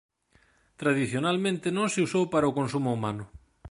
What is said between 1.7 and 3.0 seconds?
non se usou para o consumo